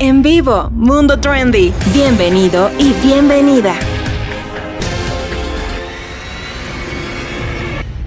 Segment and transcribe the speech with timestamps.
[0.00, 1.72] En vivo, Mundo Trendy.
[1.92, 3.74] Bienvenido y bienvenida.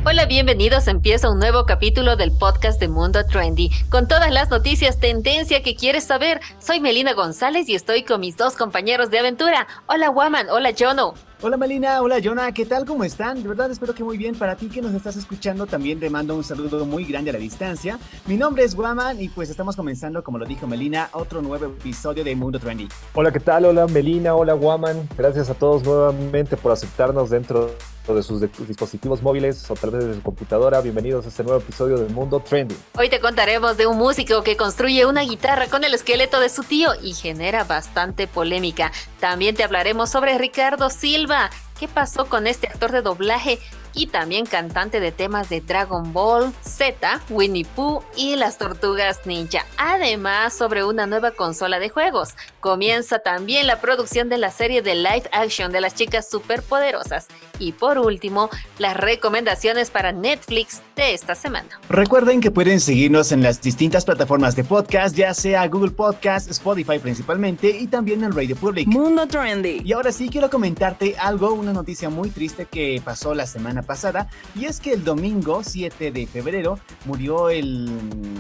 [0.06, 0.88] Hola, bienvenidos.
[0.88, 5.76] Empieza un nuevo capítulo del podcast de Mundo Trendy, con todas las noticias tendencia que
[5.76, 6.40] quieres saber.
[6.60, 9.68] Soy Melina González y estoy con mis dos compañeros de aventura.
[9.88, 10.50] Hola, Waman.
[10.50, 11.14] Hola, Jono.
[11.44, 12.86] Hola Melina, hola Jonah, ¿qué tal?
[12.86, 13.42] ¿Cómo están?
[13.42, 14.36] De verdad espero que muy bien.
[14.36, 17.40] Para ti que nos estás escuchando también te mando un saludo muy grande a la
[17.40, 17.98] distancia.
[18.28, 22.24] Mi nombre es Guaman y pues estamos comenzando, como lo dijo Melina, otro nuevo episodio
[22.24, 22.88] de Mundo Trendy.
[23.16, 23.66] Hola, ¿qué tal?
[23.66, 25.10] Hola Melina, hola Guaman.
[25.18, 27.72] Gracias a todos nuevamente por aceptarnos dentro
[28.08, 30.82] de sus dispositivos móviles o tal vez de su computadora.
[30.82, 32.76] Bienvenidos a este nuevo episodio de Mundo Trendy.
[32.98, 36.64] Hoy te contaremos de un músico que construye una guitarra con el esqueleto de su
[36.64, 38.92] tío y genera bastante polémica.
[39.20, 41.52] También te hablaremos sobre Ricardo Silva.
[41.80, 43.60] ¿Qué pasó con este actor de doblaje
[43.94, 49.66] y también cantante de temas de Dragon Ball Z, Winnie Pooh y las Tortugas Ninja.
[49.78, 52.36] Además, sobre una nueva consola de juegos.
[52.60, 57.28] Comienza también la producción de la serie de live action de las chicas superpoderosas.
[57.60, 61.70] Y por último, las recomendaciones para Netflix de esta semana.
[61.90, 67.00] Recuerden que pueden seguirnos en las distintas plataformas de podcast, ya sea Google Podcast, Spotify
[67.00, 68.88] principalmente y también en Radio Public.
[68.88, 69.82] Mundo Trendy.
[69.84, 74.28] Y ahora sí quiero comentarte algo, una noticia muy triste que pasó la semana pasada,
[74.56, 77.90] y es que el domingo 7 de febrero murió el,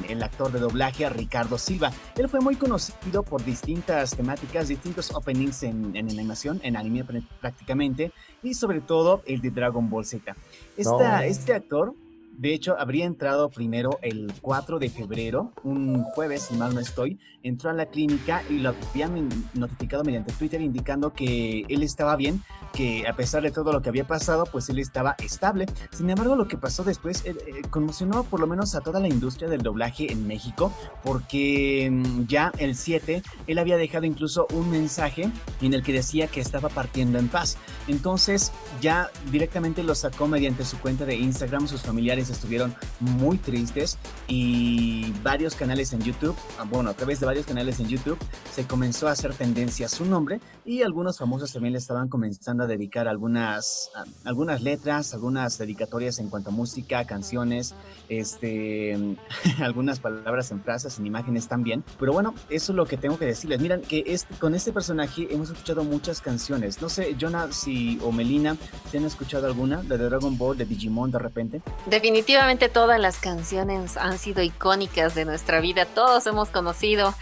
[0.10, 1.92] el actor de doblaje Ricardo Silva.
[2.16, 7.06] Él fue muy conocido por distintas temáticas, distintos openings en, en animación, en anime
[7.40, 8.12] prácticamente,
[8.44, 10.36] y sobre todo el de Dragon Ball Z.
[10.78, 11.94] Esta, Este actor
[12.42, 17.20] de hecho, habría entrado primero el 4 de febrero, un jueves, si mal no estoy,
[17.44, 22.42] entró a la clínica y lo habían notificado mediante Twitter indicando que él estaba bien,
[22.74, 25.66] que a pesar de todo lo que había pasado, pues él estaba estable.
[25.92, 29.08] Sin embargo, lo que pasó después eh, eh, conmocionó por lo menos a toda la
[29.08, 34.70] industria del doblaje en México, porque mm, ya el 7, él había dejado incluso un
[34.70, 37.58] mensaje en el que decía que estaba partiendo en paz.
[37.88, 38.52] Entonces,
[38.82, 45.12] ya directamente lo sacó mediante su cuenta de Instagram, sus familiares estuvieron muy tristes y
[45.24, 48.18] varios canales en YouTube, ah, bueno, a través de varios canales en YouTube,
[48.52, 52.61] se comenzó a hacer tendencia a su nombre y algunos famosos también le estaban comenzando
[52.62, 53.92] a dedicar algunas,
[54.24, 57.76] algunas letras, algunas dedicatorias en cuanto a música, canciones,
[58.10, 59.18] este,
[59.62, 61.84] algunas palabras en frases, en imágenes también.
[62.00, 63.60] Pero bueno, eso es lo que tengo que decirles.
[63.60, 66.82] Miren que este, con este personaje hemos escuchado muchas canciones.
[66.82, 68.56] No sé, Jonah si, o Melina,
[68.90, 71.62] ¿se han escuchado alguna de Dragon Ball, de Digimon de repente?
[71.88, 75.86] Definitivamente definitivamente todas las canciones han sido icónicas de nuestra vida.
[75.86, 77.16] Todos hemos conocido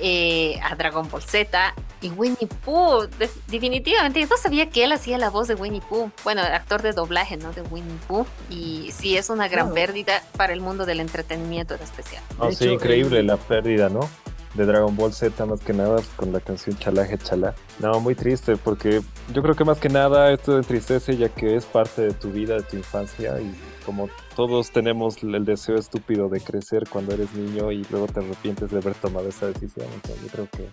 [0.00, 3.08] eh, a Dragon Ball Z y Winnie Pooh.
[3.48, 6.10] definitivamente, yo no sabía que él hacía la voz de Winnie Pooh.
[6.24, 7.52] Bueno, actor de doblaje, ¿no?
[7.52, 8.26] De Winnie Pooh.
[8.50, 12.22] Y sí, es una gran pérdida para el mundo del entretenimiento en especial.
[12.38, 14.08] Oh, sí, increíble la pérdida, ¿no?
[14.54, 17.54] de Dragon Ball Z más que nada con la canción Chalaje Chalá.
[17.78, 21.64] No, muy triste porque yo creo que más que nada esto entristece ya que es
[21.64, 23.54] parte de tu vida, de tu infancia y
[23.84, 28.70] como todos tenemos el deseo estúpido de crecer cuando eres niño y luego te arrepientes
[28.70, 29.86] de haber tomado esa decisión.
[29.94, 30.68] Entonces yo creo que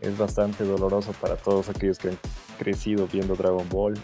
[0.00, 2.18] es bastante doloroso para todos aquellos que han
[2.58, 3.94] crecido viendo Dragon Ball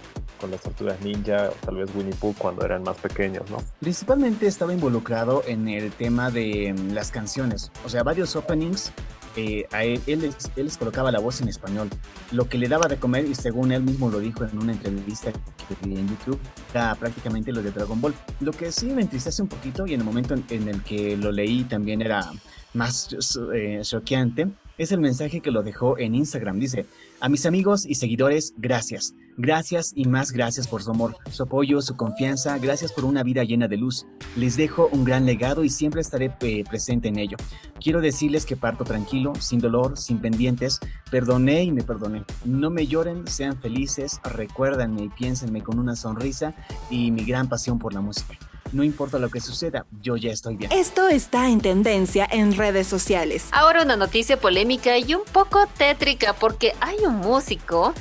[0.40, 3.58] con las tortugas ninja, o tal vez Winnie Pooh cuando eran más pequeños, ¿no?
[3.80, 8.92] Principalmente estaba involucrado en el tema de mm, las canciones, o sea, varios openings
[9.36, 11.88] eh, él, él, les, colocaba la voz en español.
[12.32, 15.32] Lo que le daba de comer, y según él mismo lo dijo en una entrevista
[15.32, 16.38] que vi en YouTube,
[16.70, 18.14] era prácticamente lo de Dragon Ball.
[18.40, 21.32] Lo que sí me entristece un poquito, y en el momento en, el que lo
[21.32, 22.30] leí también era
[22.74, 23.08] más
[23.54, 24.48] eh, choqueante,
[24.78, 26.58] es el mensaje que lo dejó en Instagram.
[26.58, 26.86] Dice,
[27.20, 29.14] a mis amigos y seguidores, gracias.
[29.36, 32.58] Gracias y más gracias por su amor, su apoyo, su confianza.
[32.58, 34.06] Gracias por una vida llena de luz.
[34.36, 37.36] Les dejo un gran legado y siempre estaré eh, presente en ello.
[37.80, 40.80] Quiero decirles que parto tranquilo, sin dolor, sin pendientes.
[41.10, 42.24] Perdoné y me perdoné.
[42.44, 46.54] No me lloren, sean felices, recuérdanme y piénsenme con una sonrisa
[46.90, 48.36] y mi gran pasión por la música.
[48.72, 50.72] No importa lo que suceda, yo ya estoy bien.
[50.72, 53.48] Esto está en tendencia en redes sociales.
[53.52, 57.92] Ahora una noticia polémica y un poco tétrica porque hay un músico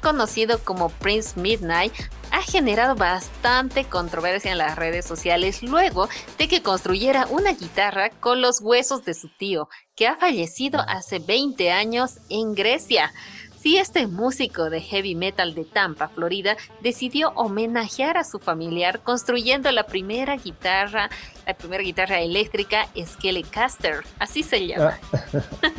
[0.00, 1.92] conocido como Prince Midnight
[2.30, 8.40] ha generado bastante controversia en las redes sociales luego de que construyera una guitarra con
[8.40, 13.12] los huesos de su tío, que ha fallecido hace 20 años en Grecia.
[13.60, 19.70] Si este músico de heavy metal de Tampa, Florida, decidió homenajear a su familiar construyendo
[19.70, 21.10] la primera guitarra,
[21.46, 24.98] la primera guitarra eléctrica Skelecaster, así se llama.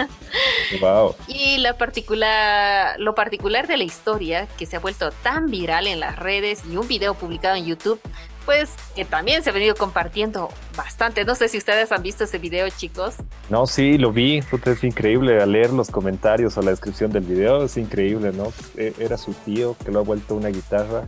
[0.79, 1.15] wow.
[1.27, 6.01] Y la particular, lo particular de la historia, que se ha vuelto tan viral en
[6.01, 7.99] las redes y un video publicado en YouTube,
[8.45, 11.25] pues que también se ha venido compartiendo bastante.
[11.25, 13.15] No sé si ustedes han visto ese video, chicos.
[13.49, 14.43] No, sí, lo vi.
[14.65, 17.63] Es increíble al leer los comentarios o la descripción del video.
[17.63, 18.51] Es increíble, ¿no?
[18.77, 21.07] E, era su tío que lo ha vuelto una guitarra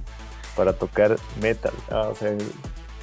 [0.55, 1.73] para tocar metal.
[1.89, 2.35] Ah, o sea,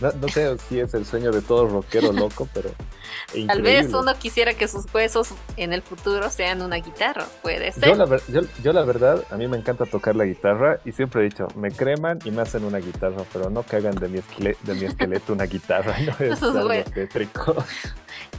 [0.01, 2.71] no, sé si es el sueño de todo rockero loco, pero.
[3.47, 7.89] Tal vez uno quisiera que sus huesos en el futuro sean una guitarra, puede ser.
[7.89, 8.21] Yo la,
[8.63, 11.71] yo, la, verdad, a mí me encanta tocar la guitarra y siempre he dicho, me
[11.71, 14.85] creman y me hacen una guitarra, pero no que hagan de mi, esqueleto, de mi
[14.85, 17.57] esqueleto una guitarra, no es algo tétrico.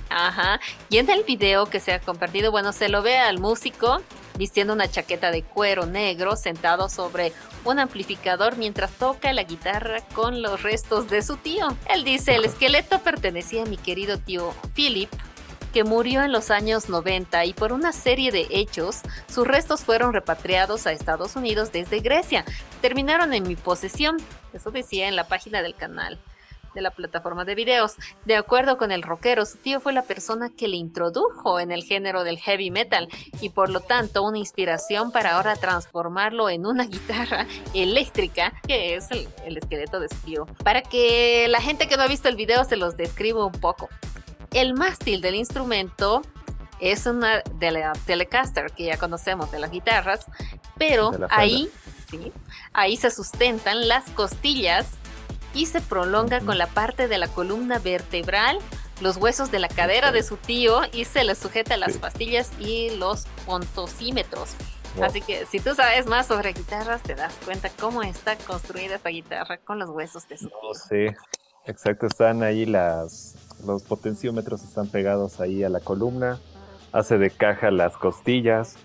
[0.10, 0.60] Ajá.
[0.90, 4.02] Y en el video que se ha compartido, bueno, se lo ve al músico
[4.38, 7.34] vistiendo una chaqueta de cuero negro, sentado sobre
[7.66, 11.68] un amplificador mientras toca la guitarra con los restos de su tío.
[11.90, 15.10] Él dice, el esqueleto pertenecía a mi querido tío Philip,
[15.74, 20.12] que murió en los años 90 y por una serie de hechos, sus restos fueron
[20.12, 22.44] repatriados a Estados Unidos desde Grecia.
[22.82, 24.18] Terminaron en mi posesión,
[24.54, 26.20] eso decía en la página del canal
[26.74, 27.96] de la plataforma de videos.
[28.26, 31.84] De acuerdo con el rockero, su tío fue la persona que le introdujo en el
[31.84, 33.10] género del heavy metal
[33.42, 39.10] y por lo tanto una inspiración para ahora transformarlo en una guitarra eléctrica, que es
[39.12, 40.46] el, esqueleto de su tío.
[40.64, 43.90] Para que la gente que no ha visto el video se los describo un poco.
[44.54, 46.22] El mástil del instrumento
[46.80, 50.26] es una de la Telecaster que ya conocemos de las guitarras,
[50.78, 51.70] pero ahí,
[52.10, 52.34] sí,
[52.74, 54.88] ahí se sustentan las costillas
[55.54, 58.60] y se prolonga con la parte de la columna vertebral,
[59.02, 62.92] los huesos de la cadera de su tío y se le sujeta las pastillas y
[62.98, 64.56] los pontosímetros.
[65.02, 69.10] Así que si tú sabes más sobre guitarras, te das cuenta cómo está construida esta
[69.10, 70.74] guitarra con los huesos de su tío.
[70.74, 71.16] sí,
[71.66, 76.40] exacto, están ahí las, los potenciómetros están pegados ahí a la columna,
[76.92, 78.76] hace de caja las costillas,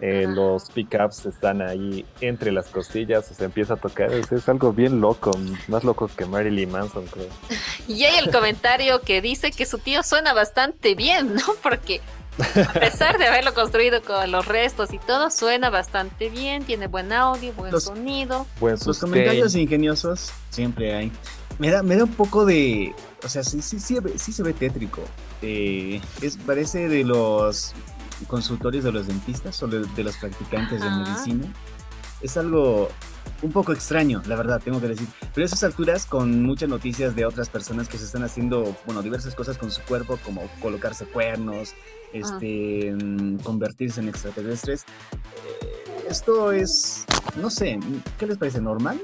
[0.00, 4.12] eh, los pickups están ahí entre las costillas, o sea, empieza a tocar.
[4.12, 5.32] Es, algo bien loco,
[5.66, 7.28] más loco que Marilyn Manson, creo.
[7.88, 11.42] Y hay el comentario que dice que su tío suena bastante bien, ¿no?
[11.62, 12.00] Porque
[12.38, 17.12] a pesar de haberlo construido con los restos y todo, suena bastante bien, tiene buen
[17.12, 18.46] audio, buen sonido.
[18.60, 21.12] los comentarios ingeniosos siempre hay.
[21.58, 22.94] Me da, me da un poco de.
[23.24, 25.02] O sea, sí, sí, sí, sí se ve tétrico.
[25.42, 27.74] Eh, es, parece de los
[28.26, 31.52] consultorios de los dentistas o de los practicantes de medicina.
[32.20, 32.88] Es algo
[33.42, 35.06] un poco extraño, la verdad, tengo que decir.
[35.34, 39.02] Pero a esas alturas, con muchas noticias de otras personas que se están haciendo, bueno,
[39.02, 41.74] diversas cosas con su cuerpo, como colocarse cuernos,
[42.12, 47.04] este, mm, convertirse en extraterrestres, eh, esto es,
[47.36, 47.78] no sé,
[48.18, 48.60] ¿qué les parece?
[48.60, 49.00] ¿Normal?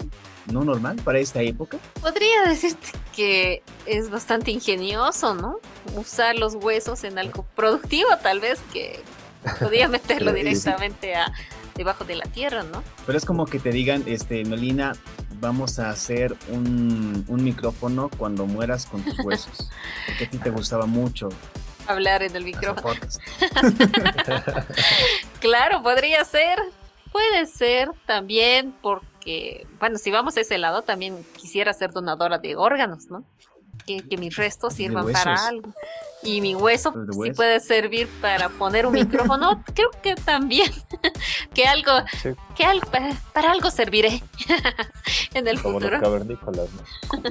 [0.50, 1.78] ¿No normal para esta época?
[2.00, 5.58] Podría decirte que es bastante ingenioso, ¿no?
[5.96, 9.00] Usar los huesos en algo productivo, tal vez, que
[9.60, 11.32] podía meterlo directamente a
[11.74, 12.82] debajo de la tierra, ¿no?
[13.06, 14.94] Pero es como que te digan, este, Melina,
[15.40, 19.70] vamos a hacer un, un micrófono cuando mueras con tus huesos,
[20.06, 21.28] porque a ti te gustaba mucho
[21.86, 22.94] hablar en el micrófono.
[25.40, 26.58] claro, podría ser.
[27.12, 32.56] Puede ser también porque, bueno, si vamos a ese lado, también quisiera ser donadora de
[32.56, 33.24] órganos, ¿no?
[33.86, 35.72] Que, mis restos sirvan para algo.
[36.22, 39.62] Y mi hueso sí puede servir para poner un micrófono.
[39.74, 40.72] Creo que también.
[41.54, 41.92] que algo,
[42.56, 42.88] que algo,
[43.32, 44.22] para, algo serviré
[45.34, 45.98] en el Como futuro.
[45.98, 47.22] Los cavernícolas, ¿no?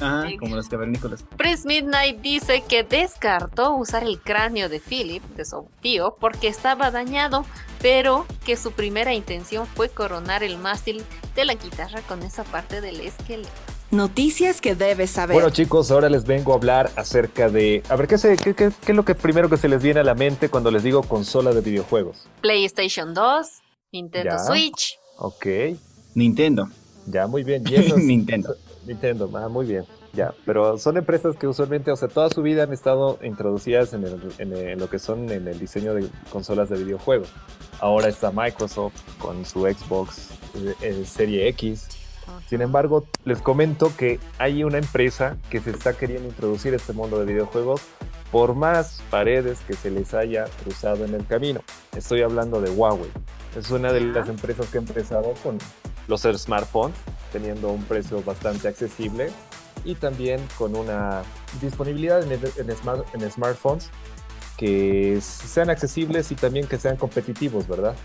[0.00, 1.24] Ajá, como los cavernícolas.
[1.36, 6.90] Prince Midnight dice que descartó usar el cráneo de Philip, de su tío, porque estaba
[6.90, 7.44] dañado,
[7.80, 12.80] pero que su primera intención fue coronar el mástil de la guitarra con esa parte
[12.80, 13.50] del esqueleto.
[13.90, 15.34] Noticias que debes saber.
[15.34, 17.82] Bueno chicos, ahora les vengo a hablar acerca de...
[17.88, 20.14] A ver, ¿qué, qué, qué, es lo que primero que se les viene a la
[20.14, 22.28] mente cuando les digo consola de videojuegos?
[22.40, 23.46] PlayStation 2,
[23.92, 24.96] Nintendo Switch.
[25.18, 25.46] Ok.
[26.14, 26.68] Nintendo.
[27.06, 27.64] Ya, muy bien.
[27.96, 28.54] Nintendo.
[28.86, 29.84] Nintendo, ah, muy bien.
[30.12, 34.04] Ya, pero son empresas que usualmente, o sea, toda su vida han estado introducidas en,
[34.38, 37.28] en, lo que son en el diseño de consolas de videojuegos.
[37.80, 41.88] Ahora está Microsoft con su Xbox eh, eh, Serie X.
[42.48, 47.18] Sin embargo, les comento que hay una empresa que se está queriendo introducir este mundo
[47.18, 47.82] de videojuegos
[48.30, 51.60] por más paredes que se les haya cruzado en el camino.
[51.96, 53.10] Estoy hablando de Huawei.
[53.56, 55.58] Es una de las empresas que ha empezado con
[56.06, 56.96] los smartphones,
[57.32, 59.30] teniendo un precio bastante accesible
[59.84, 61.22] y también con una
[61.60, 63.90] disponibilidad en, smartphones
[64.56, 67.96] que sean accesibles y también que sean competitivos, ¿verdad?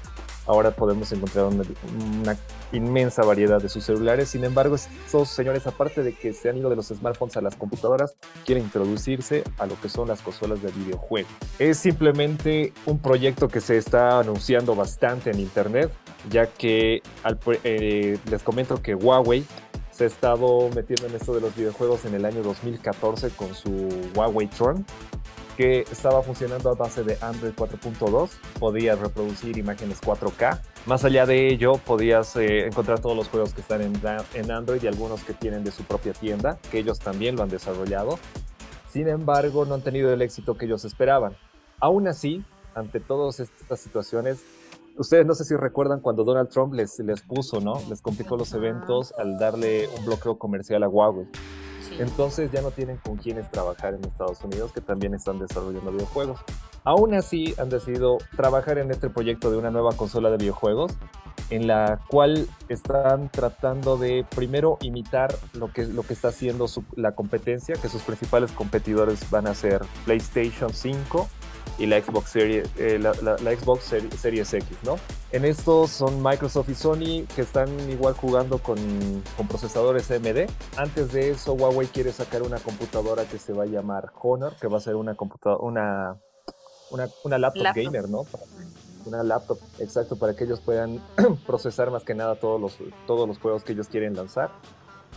[0.45, 2.37] Ahora podemos encontrar una,
[2.71, 4.29] inmensa variedad de sus celulares.
[4.29, 7.55] Sin embargo, estos señores, aparte de que se han ido de los smartphones a las
[7.55, 11.31] computadoras, quieren introducirse a lo que son las consolas de videojuegos.
[11.57, 15.91] Es simplemente un proyecto que se está anunciando bastante en Internet,
[16.29, 17.01] ya que
[17.63, 19.45] eh, les comento que Huawei
[19.95, 23.87] se ha estado metiendo en esto de los videojuegos en el año 2014 con su
[24.13, 24.85] Huawei Tron,
[25.55, 30.61] que estaba funcionando a base de Android 4.2, podía reproducir imágenes 4K.
[30.85, 33.93] Más allá de ello, podías eh, encontrar todos los juegos que están en,
[34.33, 37.49] en Android y algunos que tienen de su propia tienda, que ellos también lo han
[37.49, 38.19] desarrollado.
[38.89, 41.35] Sin embargo, no han tenido el éxito que ellos esperaban.
[41.79, 42.43] Aún así,
[42.73, 44.43] ante todas estas situaciones,
[44.97, 47.81] Ustedes no sé si recuerdan cuando Donald Trump les, les puso, ¿no?
[47.89, 51.27] Les complicó los eventos al darle un bloqueo comercial a Huawei.
[51.99, 56.39] Entonces ya no tienen con quienes trabajar en Estados Unidos, que también están desarrollando videojuegos.
[56.83, 60.93] Aún así, han decidido trabajar en este proyecto de una nueva consola de videojuegos,
[61.49, 67.13] en la cual están tratando de primero imitar lo que, lo que está haciendo la
[67.13, 71.27] competencia, que sus principales competidores van a ser PlayStation 5
[71.77, 74.97] y la Xbox Series, eh, la, Xbox Series X, ¿no?
[75.31, 78.77] En estos son Microsoft y Sony que están igual jugando con,
[79.35, 80.49] con procesadores AMD.
[80.77, 84.67] Antes de eso, Huawei quiere sacar una computadora que se va a llamar Honor, que
[84.67, 86.17] va a ser una computadora, una,
[86.91, 88.25] una, una laptop, gamer, ¿no?
[89.05, 91.01] una laptop, exacto, para que ellos puedan
[91.45, 94.51] procesar más que nada todos los, todos los juegos que ellos quieren lanzar.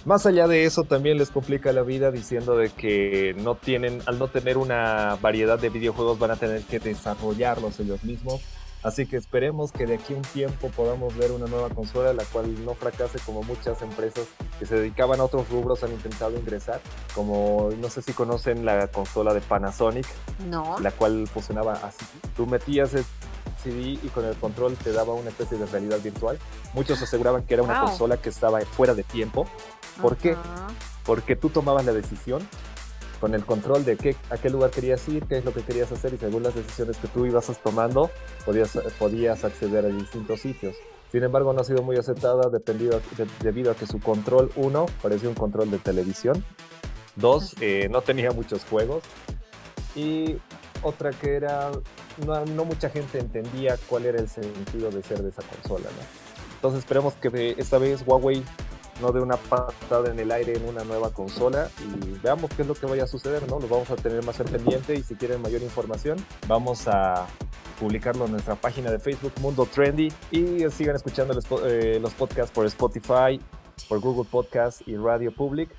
[0.04, 4.18] Más allá de eso, también les complica la vida diciendo de que no tienen, al
[4.18, 8.40] no tener una variedad de videojuegos, van a tener que desarrollarlos ellos mismos.
[8.82, 12.24] Así que esperemos que de aquí a un tiempo podamos ver una nueva consola, la
[12.24, 14.26] cual no fracase como muchas empresas
[14.58, 16.80] que se dedicaban a otros rubros han intentado ingresar.
[17.12, 20.06] Como no sé si conocen la consola de Panasonic,
[20.48, 20.78] no.
[20.78, 22.06] la cual funcionaba así.
[22.36, 22.94] Tú metías
[23.70, 26.38] CD y con el control te daba una especie de realidad virtual.
[26.75, 29.46] Muchos aseguraban que era una consola que estaba fuera de tiempo
[30.00, 30.37] ¿Por qué?
[31.04, 32.46] Porque tú tomabas la decisión
[33.20, 35.90] con el control de qué, a qué lugar querías ir, qué es lo que querías
[35.90, 38.10] hacer y según las decisiones que tú ibas tomando
[38.44, 40.76] podías, podías acceder a distintos sitios.
[41.10, 43.00] Sin embargo, no ha sido muy aceptada dependido,
[43.42, 46.44] debido a que su control, uno, parecía un control de televisión,
[47.16, 49.02] dos, eh, no tenía muchos juegos
[49.96, 50.37] y
[50.82, 51.70] otra que era,
[52.25, 55.88] no, mucha gente entendía cuál era el sentido de ser de esa consola.
[55.90, 56.54] ¿no?
[56.54, 58.42] Entonces esperemos que esta vez Huawei
[59.00, 62.68] no de una patada en el aire en una nueva consola y veamos qué es
[62.68, 63.61] lo que vaya a suceder, ¿no?
[63.61, 66.18] Lo vamos a tener más en pendiente y si quieren mayor información,
[66.49, 67.26] vamos a
[67.78, 72.50] publicarlo en nuestra página de Facebook Mundo Trendy y sigan escuchando los, eh, los podcasts
[72.50, 73.40] por Spotify,
[73.88, 75.70] por Google Podcast y Radio Public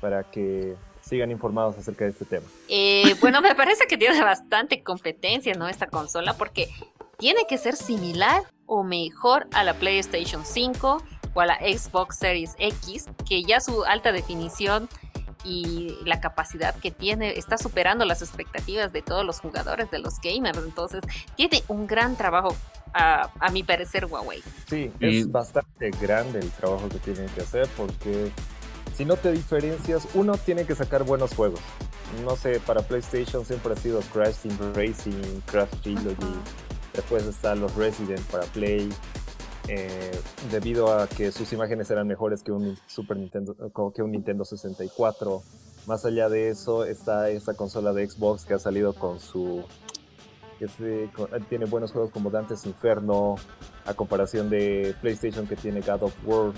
[0.00, 2.46] para que sigan informados acerca de este tema.
[2.68, 5.68] Eh, bueno, me parece que tiene bastante competencia, ¿no?
[5.68, 6.68] Esta consola, porque
[7.18, 11.02] tiene que ser similar o mejor a la PlayStation 5
[11.34, 14.88] o a la Xbox Series X, que ya su alta definición
[15.44, 20.20] y la capacidad que tiene está superando las expectativas de todos los jugadores, de los
[20.20, 20.58] gamers.
[20.58, 21.02] Entonces,
[21.36, 22.54] tiene un gran trabajo,
[22.94, 24.42] a, mi parecer, Huawei.
[24.68, 28.30] Sí, es bastante grande el trabajo que tienen que hacer porque
[28.94, 31.60] si no te diferencias, uno tiene que sacar buenos juegos.
[32.24, 36.34] No sé, para PlayStation siempre ha sido Crash Team Racing, Crash Trilogy.
[36.92, 38.90] Después están los Resident para Play.
[39.68, 40.10] Eh,
[40.50, 43.54] debido a que sus imágenes eran mejores que un Super Nintendo,
[43.94, 45.42] que un Nintendo 64.
[45.86, 49.64] Más allá de eso está esta consola de Xbox que ha salido con su
[51.48, 53.36] tiene buenos juegos como Dante's Inferno
[53.84, 56.52] a comparación de PlayStation que tiene God of War.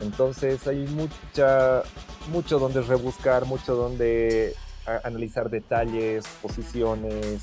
[0.00, 1.82] Entonces hay mucha
[2.30, 4.54] mucho donde rebuscar, mucho donde
[5.04, 7.42] analizar detalles, posiciones,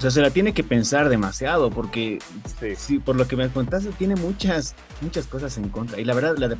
[0.00, 2.20] o sea, se la tiene que pensar demasiado porque,
[2.78, 2.98] sí.
[3.00, 6.00] por lo que me contaste, tiene muchas, muchas cosas en contra.
[6.00, 6.56] Y la verdad, la de,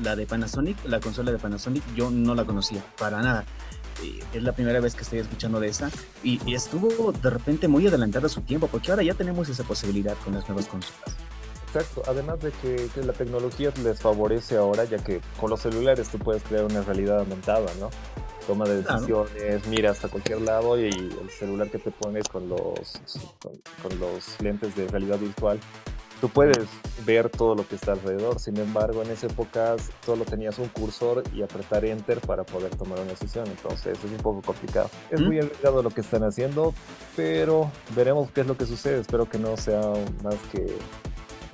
[0.00, 3.44] la de Panasonic, la consola de Panasonic, yo no la conocía para nada.
[4.32, 5.90] es la primera vez que estoy escuchando de esa
[6.22, 10.34] y, estuvo de repente muy adelantada su tiempo porque ahora ya tenemos esa posibilidad con
[10.34, 11.16] las nuevas consolas.
[11.74, 16.08] Exacto, además de que, que, la tecnología les favorece ahora, ya que con los celulares
[16.08, 17.90] tú puedes crear una realidad aumentada, ¿no?
[18.46, 23.00] toma de decisiones, miras a cualquier lado y el celular que te pones con los,
[23.82, 25.58] con, los lentes de realidad virtual,
[26.20, 26.68] tú puedes
[27.04, 28.38] ver todo lo que está alrededor.
[28.38, 33.00] Sin embargo, en esa época solo tenías un cursor y apretar enter para poder tomar
[33.00, 33.46] una decisión.
[33.46, 34.90] Entonces es un poco complicado.
[35.10, 36.72] Es muy arriesgado lo que están haciendo,
[37.16, 39.00] pero veremos qué es lo que sucede.
[39.00, 39.80] Espero que no sea
[40.22, 40.66] más que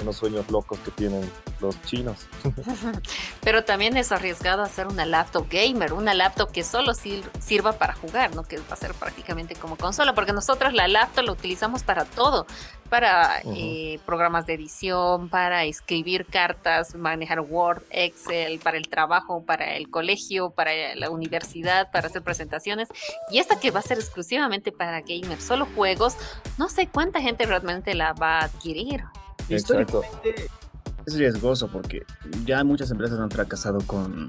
[0.03, 1.31] unos sueños locos que tienen
[1.61, 2.27] los chinos.
[3.43, 8.35] Pero también es arriesgado hacer una laptop gamer, una laptop que solo sirva para jugar,
[8.35, 12.05] no que va a ser prácticamente como consola, porque nosotros la laptop la utilizamos para
[12.05, 12.47] todo,
[12.89, 19.77] para eh, programas de edición, para escribir cartas, manejar Word, Excel, para el trabajo, para
[19.77, 22.89] el colegio, para la universidad, para hacer presentaciones.
[23.31, 26.17] Y esta que va a ser exclusivamente para gamers, solo juegos,
[26.59, 29.05] no sé cuánta gente realmente la va a adquirir.
[29.49, 30.49] Históricamente
[31.07, 32.05] es riesgoso porque
[32.45, 34.27] ya muchas empresas han fracasado con,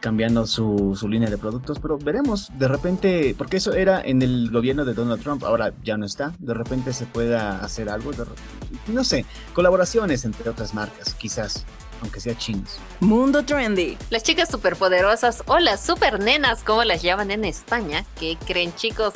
[0.00, 4.50] cambiando su, su, línea de productos, pero veremos, de repente, porque eso era en el
[4.50, 8.10] gobierno de Donald Trump, ahora ya no está, de repente se pueda hacer algo,
[8.88, 11.64] no sé, colaboraciones entre otras marcas, quizás
[12.02, 12.78] aunque sea chinos.
[12.98, 13.96] Mundo Trendy.
[14.10, 19.14] Las chicas superpoderosas o las supernenas, como las llaman en España, que creen chicos,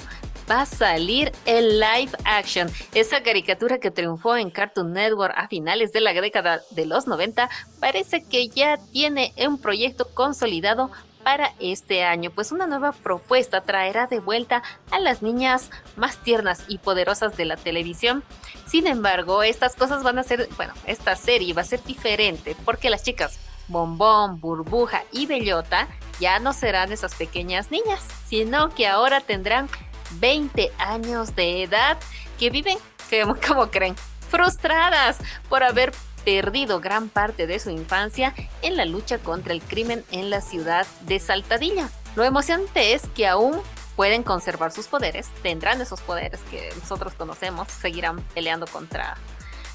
[0.50, 2.68] va a salir el live action.
[2.94, 7.48] Esa caricatura que triunfó en Cartoon Network a finales de la década de los 90
[7.80, 10.90] parece que ya tiene un proyecto consolidado
[11.22, 14.62] para este año, pues una nueva propuesta traerá de vuelta
[14.92, 18.22] a las niñas más tiernas y poderosas de la televisión.
[18.68, 22.90] Sin embargo, estas cosas van a ser, bueno, esta serie va a ser diferente porque
[22.90, 25.88] las chicas Bombón, Burbuja y Bellota
[26.20, 29.68] ya no serán esas pequeñas niñas, sino que ahora tendrán
[30.12, 31.98] 20 años de edad
[32.38, 32.78] que viven,
[33.46, 33.96] como creen,
[34.30, 35.92] frustradas por haber
[36.24, 40.86] perdido gran parte de su infancia en la lucha contra el crimen en la ciudad
[41.02, 41.88] de Saltadilla.
[42.16, 43.60] Lo emocionante es que aún
[43.94, 49.16] pueden conservar sus poderes, tendrán esos poderes que nosotros conocemos, seguirán peleando contra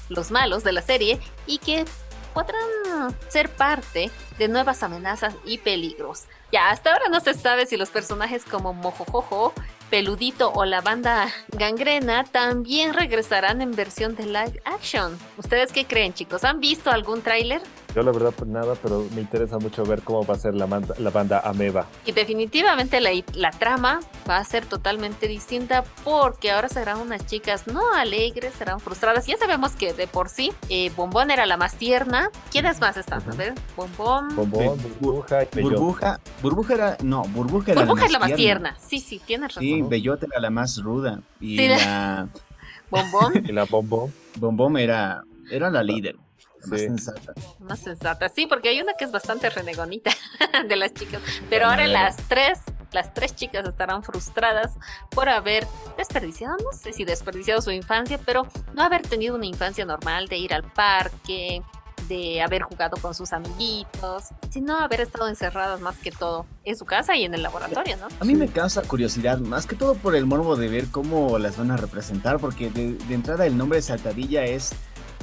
[0.08, 1.84] los malos de la serie y que
[2.32, 6.24] podrán ser parte de nuevas amenazas y peligros.
[6.50, 9.54] Ya hasta ahora no se sabe si los personajes como Mojojojo
[9.92, 15.18] Peludito o la banda Gangrena también regresarán en versión de live action.
[15.36, 16.44] ¿Ustedes qué creen, chicos?
[16.44, 17.60] ¿Han visto algún tráiler?
[17.94, 20.64] Yo la verdad pues nada, pero me interesa mucho ver cómo va a ser la,
[20.64, 21.86] banda, la banda Ameba.
[22.06, 27.66] Y definitivamente la, la, trama va a ser totalmente distinta porque ahora serán unas chicas
[27.66, 29.26] no alegres, serán frustradas.
[29.26, 32.30] Ya sabemos que de por sí eh, Bombón era la más tierna.
[32.50, 33.22] ¿Quiénes más están?
[33.30, 34.34] A ver, Bombón.
[34.36, 36.20] Bombón, Burbuja y Burbuja.
[36.40, 38.76] Burbuja era, no, Burbuja era Burbuja la más es la más tierna.
[38.80, 39.62] Sí, sí, tienes razón.
[39.62, 41.20] Sí, Bellota era la más ruda.
[41.40, 42.28] Y la...
[42.90, 43.32] Bombón.
[43.44, 44.12] y la Bombón.
[44.38, 46.16] Bombón era, era la líder.
[46.66, 47.34] Más sensata.
[47.58, 50.12] Más sensata, sí, porque hay una que es bastante renegonita
[50.68, 51.20] de las chicas.
[51.50, 52.60] Pero ahora las tres,
[52.92, 54.72] las tres chicas estarán frustradas
[55.10, 55.66] por haber
[55.96, 60.38] desperdiciado, no sé si desperdiciado su infancia, pero no haber tenido una infancia normal de
[60.38, 61.62] ir al parque,
[62.08, 66.84] de haber jugado con sus amiguitos, sino haber estado encerradas más que todo en su
[66.84, 68.08] casa y en el laboratorio, ¿no?
[68.20, 71.56] A mí me causa curiosidad, más que todo por el morbo de ver cómo las
[71.56, 74.72] van a representar, porque de, entrada el nombre de Saltadilla es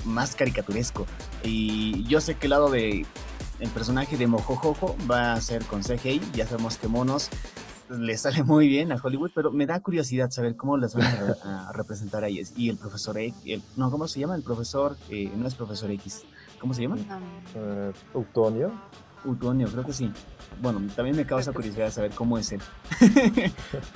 [0.10, 1.06] más caricaturesco.
[1.43, 3.06] Y yo sé que el lado de
[3.60, 7.30] el personaje de Mojojojo va a ser con CGI, ya sabemos que monos
[7.89, 11.08] le sale muy bien a Hollywood, pero me da curiosidad saber cómo las van
[11.43, 12.41] a, representar ahí.
[12.56, 14.36] Y el profesor X, no, ¿cómo se llama?
[14.36, 16.24] El profesor, eh, no es profesor X,
[16.60, 16.98] ¿Cómo se llama?
[17.56, 18.72] Uh, Utonio.
[19.26, 20.12] Utonio, creo que sí.
[20.62, 22.62] Bueno, también me causa curiosidad saber cómo es él.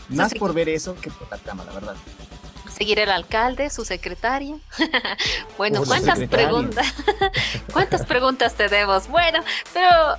[0.09, 1.95] Más por ver eso que por la trama, la verdad.
[2.75, 4.55] Seguir el alcalde, su secretaria.
[5.57, 6.93] bueno, ¿cuántas preguntas?
[7.73, 9.07] ¿Cuántas preguntas tenemos?
[9.07, 10.17] Bueno, pero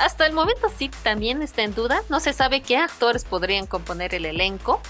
[0.00, 2.02] hasta el momento sí también está en duda.
[2.10, 4.80] No se sabe qué actores podrían componer el elenco,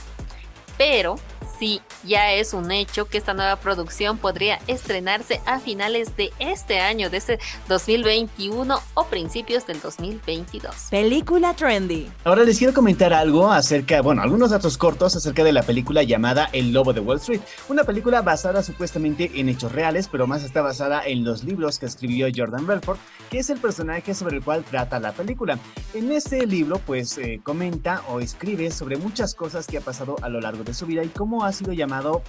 [0.77, 1.17] pero
[1.59, 6.81] sí, ya es un hecho que esta nueva producción podría estrenarse a finales de este
[6.81, 7.39] año, de este
[7.69, 10.75] 2021 o principios del 2022.
[10.91, 12.11] Película trendy.
[12.25, 16.49] Ahora les quiero comentar algo acerca, bueno, algunos datos cortos acerca de la película llamada
[16.53, 20.63] El Lobo de Wall Street, una película basada supuestamente en hechos reales, pero más está
[20.63, 24.65] basada en los libros que escribió Jordan Belfort, que es el personaje sobre el cual
[24.65, 25.59] trata la película.
[25.93, 30.29] En este libro, pues, eh, comenta o escribe sobre muchas cosas que ha pasado a
[30.29, 32.23] lo largo de su vida y cómo ha sido llamado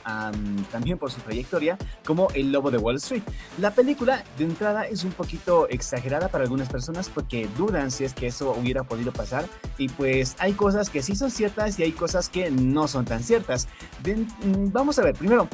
[0.71, 3.23] también por su trayectoria como El Lobo de Wall Street.
[3.59, 8.13] La película de entrada es un poquito exagerada para algunas personas porque dudan si es
[8.13, 9.45] que eso hubiera podido pasar
[9.77, 13.23] y pues hay cosas que sí son ciertas y hay cosas que no son tan
[13.23, 13.67] ciertas.
[14.05, 15.47] Mm, vamos a ver, primero,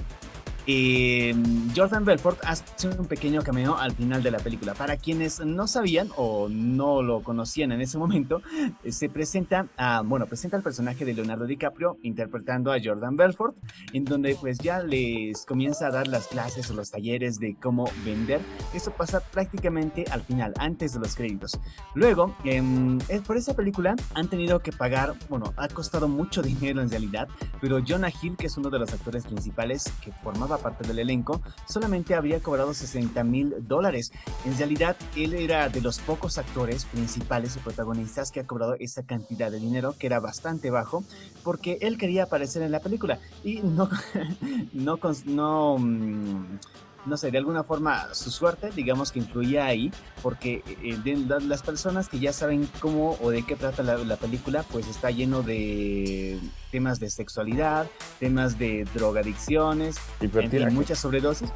[0.73, 1.35] eh,
[1.75, 4.73] Jordan Belfort hace un pequeño cameo al final de la película.
[4.73, 8.41] Para quienes no sabían o no lo conocían en ese momento,
[8.83, 13.55] eh, se presenta a, bueno, presenta al personaje de Leonardo DiCaprio interpretando a Jordan Belfort,
[13.91, 17.89] en donde pues ya les comienza a dar las clases o los talleres de cómo
[18.05, 18.39] vender.
[18.73, 21.59] Eso pasa prácticamente al final, antes de los créditos.
[21.95, 26.81] Luego, em, eh, por esa película han tenido que pagar, bueno, ha costado mucho dinero
[26.81, 27.27] en realidad,
[27.59, 31.41] pero Jonah Hill, que es uno de los actores principales que formaba parte del elenco,
[31.67, 34.11] solamente había cobrado 60 mil dólares.
[34.45, 39.03] En realidad, él era de los pocos actores principales y protagonistas que ha cobrado esa
[39.03, 41.03] cantidad de dinero, que era bastante bajo,
[41.43, 43.89] porque él quería aparecer en la película y no,
[44.73, 46.59] no, no, mm,
[47.05, 50.97] no sé, de alguna forma su suerte, digamos que influía ahí, porque eh,
[51.41, 55.41] las personas que ya saben cómo o de qué trata la, película, pues está lleno
[55.41, 56.39] de
[56.71, 57.87] temas de sexualidad,
[58.19, 60.27] temas de drogadicciones, y
[60.71, 61.51] muchas sobredosis.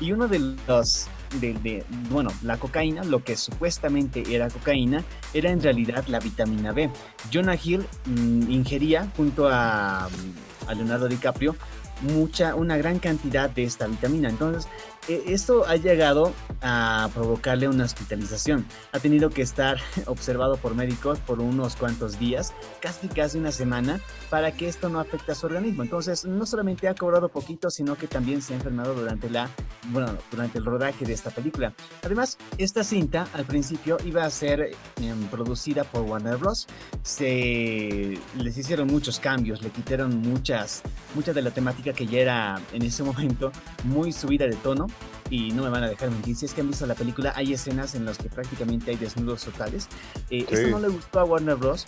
[0.00, 1.08] Y uno de los
[1.40, 5.02] de, de, bueno, la cocaína, lo que supuestamente era cocaína,
[5.32, 6.90] era en realidad la vitamina B.
[7.32, 11.56] Jonah Hill mm, ingería junto a, a Leonardo DiCaprio
[12.02, 14.28] mucha, una gran cantidad de esta vitamina.
[14.28, 14.68] Entonces,
[15.08, 18.64] eh, esto ha llegado a provocarle una hospitalización.
[18.92, 24.00] Ha tenido que estar observado por médicos por unos cuantos días, casi casi una semana,
[24.30, 25.82] para que esto no afecte a su organismo.
[25.82, 29.50] Entonces, no solamente ha cobrado poquito, sino que también se ha enfermado durante la,
[29.88, 31.74] bueno, durante el rodaje de esta película.
[32.02, 36.66] Además, esta cinta al principio iba a ser em, producida por Warner Bros.
[37.02, 40.82] Se les hicieron muchos cambios, le quitaron muchas,
[41.14, 43.52] mucha de la temática que ya era en ese momento
[43.84, 44.86] muy subida de tono
[45.30, 47.52] y no me van a dejar mentir, si es que han visto la película, hay
[47.52, 49.88] escenas en las que prácticamente hay desnudos totales.
[50.30, 51.86] Eh, Esto no le gustó a Warner Bros.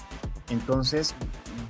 [0.49, 1.15] Entonces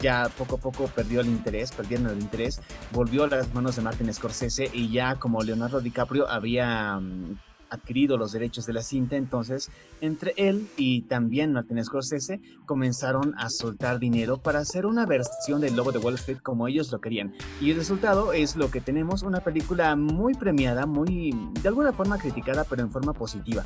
[0.00, 2.60] ya poco a poco perdió el interés, perdieron el interés,
[2.92, 7.38] volvió a las manos de Martin Scorsese y ya como Leonardo DiCaprio había mm,
[7.70, 13.50] adquirido los derechos de la cinta, entonces entre él y también Martin Scorsese comenzaron a
[13.50, 17.34] soltar dinero para hacer una versión del Lobo de Wall Street como ellos lo querían.
[17.60, 22.18] Y el resultado es lo que tenemos, una película muy premiada, muy de alguna forma
[22.18, 23.64] criticada, pero en forma positiva.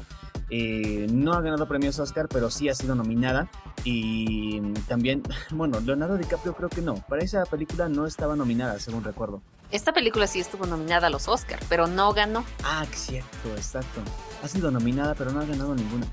[0.51, 3.49] Eh, no ha ganado premios Oscar, pero sí ha sido nominada.
[3.85, 6.95] Y también, bueno, Leonardo DiCaprio creo que no.
[6.95, 9.43] Para esa película no estaba nominada, según recuerdo.
[9.71, 12.45] Esta película sí estuvo nominada a los Oscar, pero no ganó.
[12.65, 14.01] Ah, cierto, exacto.
[14.43, 16.07] Ha sido nominada, pero no ha ganado ninguna.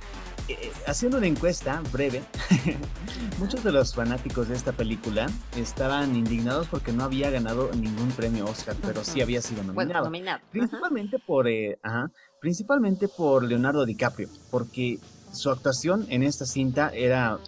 [0.48, 2.24] Eh, eh, haciendo una encuesta breve,
[3.40, 8.46] muchos de los fanáticos de esta película estaban indignados porque no había ganado ningún premio
[8.46, 10.06] Oscar, pero sí había sido nominado.
[10.06, 10.40] nominado.
[10.52, 15.00] Principalmente por, eh, ajá, principalmente por Leonardo DiCaprio, porque
[15.34, 17.40] su actuación en esta cinta era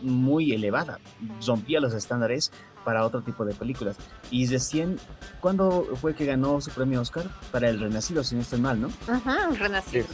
[0.00, 0.98] muy elevada,
[1.46, 2.52] rompía los estándares
[2.88, 3.96] para otro tipo de películas.
[4.30, 4.98] Y recién,
[5.40, 7.26] ¿cuándo fue que ganó su premio Oscar?
[7.52, 8.88] Para El Renacido, si no estoy mal, ¿no?
[9.06, 10.06] Ajá, Renacido.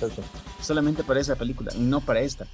[0.61, 2.49] Solamente para esa película, no para esta.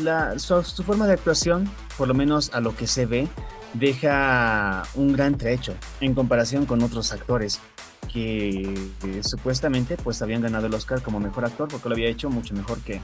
[0.00, 3.28] La, su, forma de actuación, por lo menos a lo que se ve,
[3.74, 7.60] deja un gran trecho en comparación con otros actores
[8.10, 12.30] que, que supuestamente pues habían ganado el Oscar como mejor actor porque lo había hecho
[12.30, 13.02] mucho mejor que,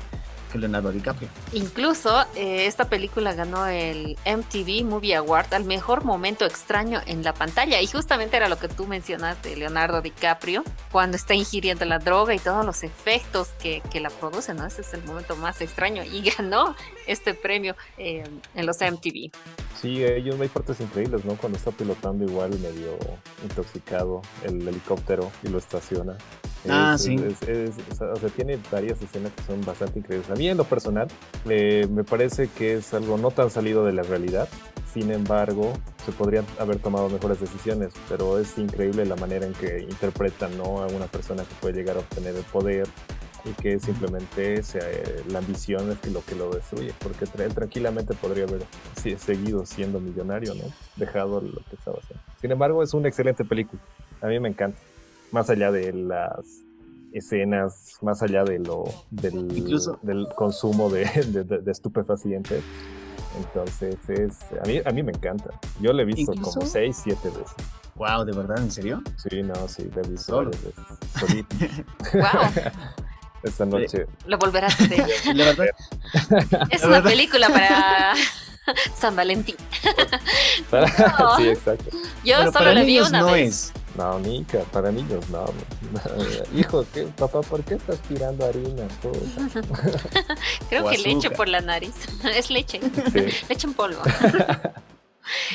[0.51, 1.29] que Leonardo DiCaprio.
[1.53, 7.33] Incluso eh, esta película ganó el MTV Movie Award al mejor momento extraño en la
[7.33, 12.35] pantalla y justamente era lo que tú mencionaste, Leonardo DiCaprio, cuando está ingiriendo la droga
[12.35, 14.67] y todos los efectos que, que la producen, ¿no?
[14.67, 16.75] Ese es el momento más extraño y ganó
[17.07, 19.31] este premio eh, en los MTV.
[19.81, 21.37] Sí, ellos hay partes increíbles, ¿no?
[21.37, 22.99] Cuando está pilotando igual medio
[23.43, 26.17] intoxicado el helicóptero y lo estaciona.
[26.69, 27.17] Ah, sí.
[27.17, 30.31] o sea, tiene varias escenas que son bastante increíbles.
[30.31, 31.09] A mí en lo personal
[31.49, 34.49] eh, me parece que es algo no tan salido de la realidad.
[34.93, 35.73] Sin embargo,
[36.05, 40.83] se podrían haber tomado mejores decisiones, pero es increíble la manera en que interpretan ¿no?
[40.83, 42.89] a una persona que puede llegar a obtener el poder
[43.45, 47.55] y que simplemente sea, eh, la ambición es que lo que lo destruye, porque él
[47.55, 48.63] tranquilamente podría haber
[49.19, 50.65] seguido siendo millonario, ¿no?
[50.97, 52.23] Dejado lo que estaba haciendo.
[52.41, 53.81] Sin embargo, es una excelente película.
[54.21, 54.79] A mí me encanta
[55.33, 56.65] más allá de las
[57.13, 59.49] escenas, más allá de lo del,
[60.03, 62.63] del consumo de, de, estupefacientes.
[63.39, 65.51] Entonces, es, a, mí, a mí me encanta.
[65.81, 67.55] Yo le he visto como 6, 7 veces.
[67.95, 68.59] Wow, ¿de verdad?
[68.59, 69.03] ¿En serio?
[69.17, 70.51] Sí, no, sí, le he visto Solo.
[72.15, 72.23] wow.
[73.43, 74.07] Esta noche.
[74.27, 75.07] Lo volverás a hacer.
[75.35, 75.67] La verdad.
[76.71, 78.15] Es una película para
[78.95, 79.57] San Valentín.
[80.73, 81.37] no.
[81.37, 81.91] Sí, exacto.
[82.25, 83.49] Yo Pero solo le vi una no vez.
[83.49, 83.73] Es.
[84.01, 85.45] No, Nica, para niños no.
[86.57, 88.89] Hijo, ¿qué, papá, ¿por qué estás tirando harina?
[90.71, 91.93] Creo que leche por la nariz.
[92.35, 92.81] es leche.
[93.47, 94.01] Leche en polvo.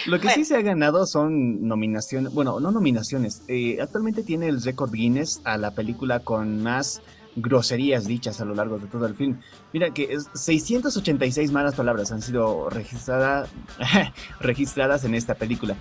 [0.05, 3.41] Lo que sí se ha ganado son nominaciones, bueno, no nominaciones.
[3.47, 7.01] Eh, actualmente tiene el récord Guinness a la película con más
[7.35, 9.39] groserías dichas a lo largo de todo el film.
[9.73, 13.49] Mira que 686 malas palabras han sido registradas
[14.39, 15.75] registradas en esta película.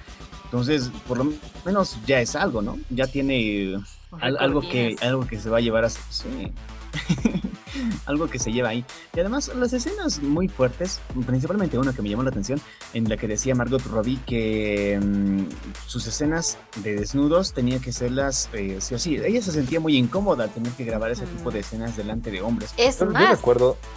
[0.55, 1.33] Entonces, por lo
[1.65, 2.79] menos ya es algo, ¿no?
[2.89, 3.77] Ya tiene
[4.21, 5.91] algo que, algo que se va a llevar a...
[5.91, 6.53] Sí.
[8.07, 8.85] algo que se lleva ahí.
[9.17, 12.61] Y además las escenas muy fuertes, principalmente una que me llamó la atención,
[12.93, 15.49] en la que decía Margot Robbie que um,
[15.89, 19.17] sus escenas de desnudos tenía que serlas eh, sí o sí.
[19.17, 22.73] Ella se sentía muy incómoda tener que grabar ese tipo de escenas delante de hombres.
[22.77, 23.41] Es Pero más,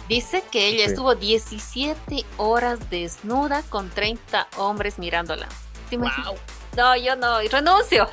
[0.08, 0.90] dice que ella sí.
[0.90, 5.46] estuvo 17 horas desnuda con 30 hombres mirándola.
[5.96, 6.36] Wow.
[6.76, 8.08] No, yo no, y renuncio.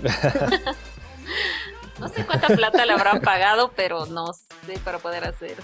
[1.98, 5.56] no sé cuánta plata le habrán pagado, pero no sé para poder hacer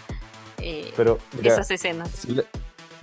[0.62, 2.11] eh, pero, mira, esas escenas.
[2.11, 2.45] Sí le,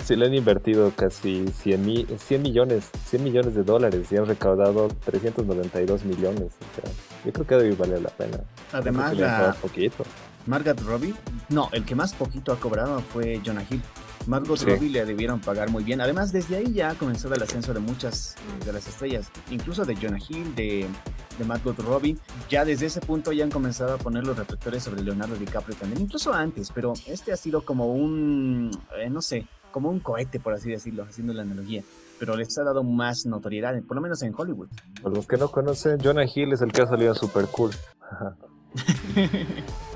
[0.04, 4.26] sí le, han invertido casi 100, mi, 100, millones, 100 millones de dólares y han
[4.26, 6.54] recaudado 392 millones.
[6.54, 6.92] O sea,
[7.26, 8.40] Yo creo que debe valer la pena.
[8.72, 10.04] Además, la poquito.
[10.46, 11.14] Margaret Robbie,
[11.50, 13.82] no, el que más poquito ha cobrado fue Jonah Hill.
[14.28, 14.66] Margot Sí.
[14.66, 16.02] Robbie le debieron pagar muy bien.
[16.02, 18.36] Además, desde ahí ya ha comenzado el ascenso de muchas
[18.66, 20.86] de las estrellas, incluso de Jonah Hill, de,
[21.38, 22.18] de Margot Robbie.
[22.50, 26.02] Ya desde ese punto ya han comenzado a poner los reflectores sobre Leonardo DiCaprio también,
[26.02, 30.54] incluso antes, pero este ha sido como un, eh, no sé, como un cohete, por
[30.54, 31.84] así decirlo, haciendo la analogía.
[32.20, 34.70] Pero les ha dado más notoriedad, por lo menos en Hollywood.
[35.02, 37.72] Por los que no conocen, Jonah Hill es el que ha salido super cool.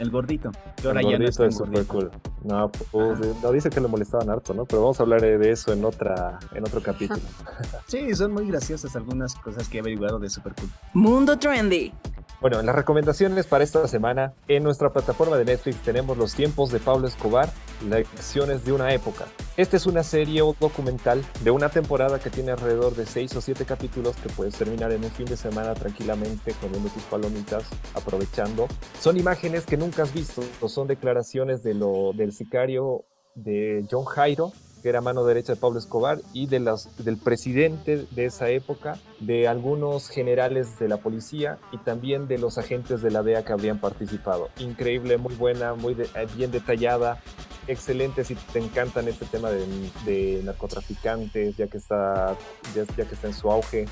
[0.00, 0.50] el gordito.
[0.76, 1.92] que El ya no es gordito tan es super gordito.
[1.92, 2.10] cool.
[2.42, 4.64] No, pues, eh, no dice que le molestaban harto, ¿no?
[4.64, 7.20] Pero vamos a hablar eh, de eso en otra, en otro capítulo.
[7.86, 10.68] Sí, son muy graciosas algunas cosas que he averiguado de Super Cool.
[10.94, 11.92] Mundo Trendy.
[12.40, 16.70] Bueno, en las recomendaciones para esta semana, en nuestra plataforma de Netflix tenemos Los tiempos
[16.70, 17.50] de Pablo Escobar,
[17.86, 19.26] Lecciones de una época.
[19.58, 23.40] Esta es una serie o documental de una temporada que tiene alrededor de 6 o
[23.42, 28.68] 7 capítulos que puedes terminar en un fin de semana tranquilamente comiendo tus palomitas, aprovechando.
[28.98, 34.52] Son imágenes que nunca has visto, son declaraciones de lo, del sicario de John Jairo,
[34.82, 38.98] que era mano derecha de Pablo Escobar, y de las, del presidente de esa época,
[39.20, 43.52] de algunos generales de la policía y también de los agentes de la DEA que
[43.52, 44.48] habrían participado.
[44.58, 47.20] Increíble, muy buena, muy eh, bien detallada,
[47.66, 49.66] excelente si te encantan este tema de,
[50.04, 52.36] de narcotraficantes, ya que, está,
[52.74, 53.86] ya, ya que está en su auge.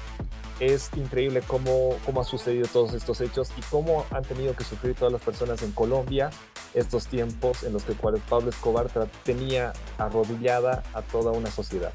[0.61, 4.95] Es increíble cómo, cómo ha sucedido todos estos hechos y cómo han tenido que sufrir
[4.95, 6.31] todas las personas en Colombia
[6.75, 8.89] estos tiempos en los que Pablo Escobar
[9.25, 11.93] tenía arrodillada a toda una sociedad.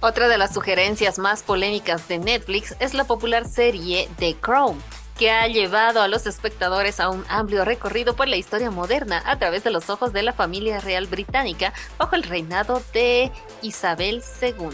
[0.00, 4.78] Otra de las sugerencias más polémicas de Netflix es la popular serie The Crown,
[5.18, 9.38] que ha llevado a los espectadores a un amplio recorrido por la historia moderna a
[9.38, 14.68] través de los ojos de la familia real británica bajo el reinado de Isabel II,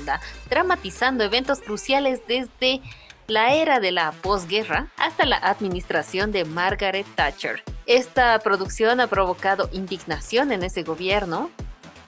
[0.51, 2.83] dramatizando eventos cruciales desde
[3.29, 7.63] la era de la posguerra hasta la administración de Margaret Thatcher.
[7.87, 11.51] Esta producción ha provocado indignación en ese gobierno,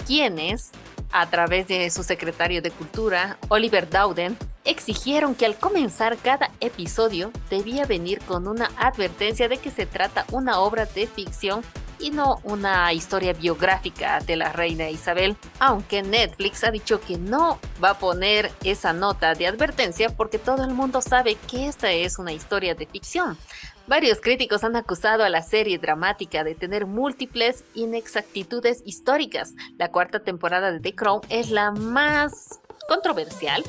[0.07, 0.73] quienes
[1.15, 7.31] a través de su secretario de Cultura, Oliver Dowden, exigieron que al comenzar cada episodio
[7.49, 11.63] debía venir con una advertencia de que se trata una obra de ficción
[12.01, 17.61] y no una historia biográfica de la reina Isabel, aunque Netflix ha dicho que no
[17.83, 22.19] va a poner esa nota de advertencia porque todo el mundo sabe que esta es
[22.19, 23.39] una historia de ficción.
[23.87, 29.53] Varios críticos han acusado a la serie dramática de tener múltiples inexactitudes históricas.
[29.77, 33.63] La cuarta temporada de The Crown es la más controversial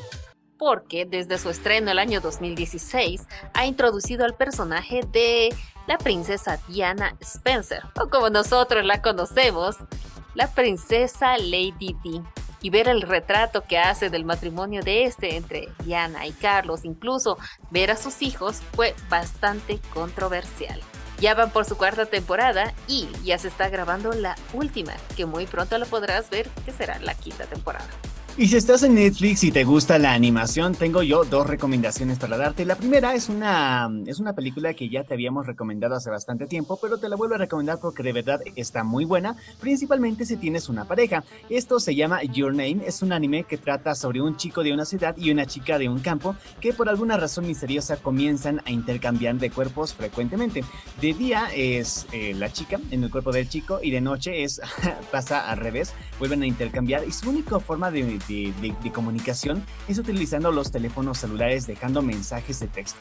[0.58, 5.54] porque desde su estreno el año 2016 ha introducido al personaje de
[5.86, 9.76] la princesa Diana Spencer, o como nosotros la conocemos,
[10.34, 12.22] la princesa Lady Di.
[12.66, 17.38] Y ver el retrato que hace del matrimonio de este entre Diana y Carlos, incluso
[17.70, 20.80] ver a sus hijos, fue bastante controversial.
[21.20, 25.46] Ya van por su cuarta temporada y ya se está grabando la última, que muy
[25.46, 27.86] pronto lo podrás ver, que será la quinta temporada.
[28.38, 32.36] Y si estás en Netflix y te gusta la animación, tengo yo dos recomendaciones para
[32.36, 32.66] darte.
[32.66, 36.78] La primera es una, es una película que ya te habíamos recomendado hace bastante tiempo,
[36.78, 40.68] pero te la vuelvo a recomendar porque de verdad está muy buena, principalmente si tienes
[40.68, 41.24] una pareja.
[41.48, 44.84] Esto se llama Your Name, es un anime que trata sobre un chico de una
[44.84, 49.36] ciudad y una chica de un campo que por alguna razón misteriosa comienzan a intercambiar
[49.36, 50.62] de cuerpos frecuentemente.
[51.00, 54.60] De día es eh, la chica en el cuerpo del chico y de noche es
[55.10, 59.62] pasa al revés, vuelven a intercambiar y su única forma de, de- de- de comunicación
[59.88, 62.98] es utilizando los teléfonos celulares dejando mensajes de texto.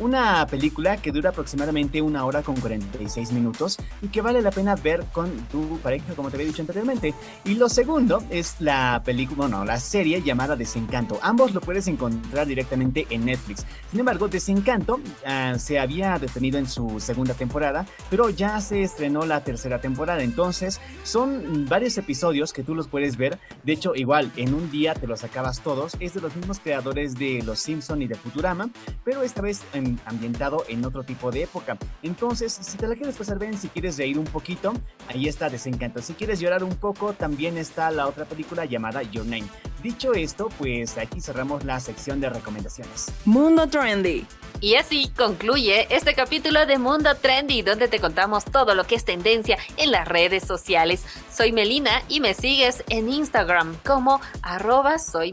[0.00, 4.76] Una película que dura aproximadamente una hora con 46 minutos y que vale la pena
[4.76, 7.14] ver con tu pareja, como te había dicho anteriormente.
[7.44, 11.18] Y lo segundo es la película, no, la serie llamada Desencanto.
[11.20, 13.66] Ambos lo puedes encontrar directamente en Netflix.
[13.90, 19.26] Sin embargo, Desencanto ah, se había detenido en su segunda temporada, pero ya se estrenó
[19.26, 20.22] la tercera temporada.
[20.22, 23.40] Entonces, son varios episodios que tú los puedes ver.
[23.64, 25.96] De hecho, igual, en un día te los acabas todos.
[26.00, 28.70] Es de los mismos creadores de Los Simpson y de Futurama,
[29.04, 31.78] pero esta vez em, ambientado en otro tipo de época.
[32.02, 34.72] Entonces, si te la quieres pasar bien, si quieres reír un poquito,
[35.08, 36.02] ahí está Desencanto.
[36.02, 39.48] Si quieres llorar un poco, también está la otra película llamada Your Name.
[39.82, 43.12] Dicho esto, pues aquí cerramos la sección de recomendaciones.
[43.24, 44.26] Mundo Trendy.
[44.60, 49.04] Y así concluye este capítulo de Mundo Trendy, donde te contamos todo lo que es
[49.04, 51.04] tendencia en las redes sociales.
[51.32, 55.32] Soy Melina y me sigues en Instagram como arroba soy.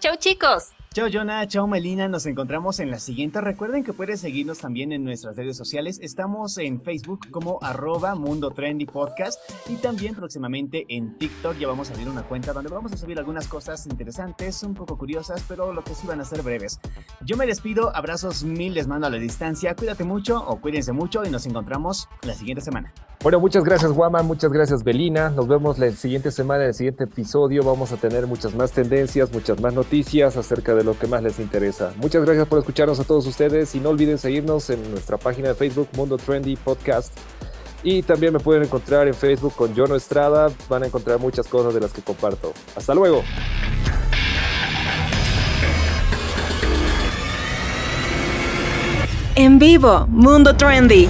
[0.00, 0.75] Chau chicos.
[0.96, 3.42] Chao Jonah, chao Melina, nos encontramos en la siguiente.
[3.42, 5.98] Recuerden que pueden seguirnos también en nuestras redes sociales.
[6.02, 11.90] Estamos en Facebook como arroba Mundo Trendy Podcast y también próximamente en TikTok ya vamos
[11.90, 15.70] a abrir una cuenta donde vamos a subir algunas cosas interesantes, un poco curiosas, pero
[15.74, 16.80] lo que sí van a ser breves.
[17.20, 21.26] Yo me despido, abrazos mil, les mando a la distancia, cuídate mucho o cuídense mucho
[21.26, 22.94] y nos encontramos la siguiente semana.
[23.26, 25.30] Bueno, muchas gracias Guama, muchas gracias Belina.
[25.30, 27.64] Nos vemos la siguiente semana, en el siguiente episodio.
[27.64, 31.40] Vamos a tener muchas más tendencias, muchas más noticias acerca de lo que más les
[31.40, 31.92] interesa.
[31.96, 35.54] Muchas gracias por escucharnos a todos ustedes y no olviden seguirnos en nuestra página de
[35.56, 37.12] Facebook Mundo Trendy Podcast.
[37.82, 40.48] Y también me pueden encontrar en Facebook con Jono Estrada.
[40.68, 42.52] Van a encontrar muchas cosas de las que comparto.
[42.76, 43.24] Hasta luego.
[49.34, 51.08] En vivo, Mundo Trendy.